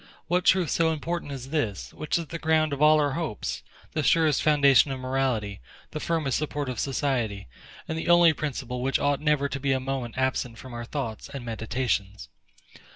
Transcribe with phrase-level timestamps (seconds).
[0.25, 3.61] What truth so important as this, which is the ground of all our hopes,
[3.91, 7.47] the surest foundation of morality, the firmest support of society,
[7.87, 11.29] and the only principle which ought never to be a moment absent from our thoughts
[11.29, 12.29] and meditations?